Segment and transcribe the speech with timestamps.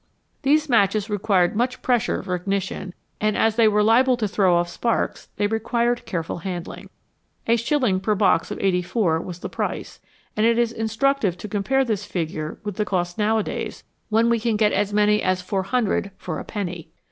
[0.41, 4.67] These matches required much pressure for ignition, and as they were liable to throw off
[4.67, 6.89] sparks, they required careful handling.
[7.45, 9.99] A shilling per box of eighty four was the price,
[10.35, 14.55] and it is instructive to compare this figure with the cost nowadays, when we can
[14.57, 16.89] get as many as four hundred for a penny.